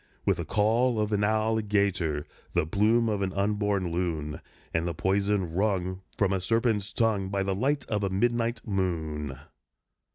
[0.25, 4.41] _With the caul of an alligator, The plume of an unborn loon,
[4.73, 9.37] And the poison wrung From a serpent's tongue By the light of a midnight moon!